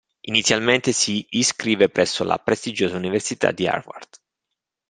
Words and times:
Inizialmente 0.21 0.93
si 0.93 1.23
iscrive 1.29 1.87
presso 1.87 2.23
la 2.23 2.39
prestigiosa 2.39 2.95
università 2.97 3.51
di 3.51 3.67
Harvard. 3.67 4.09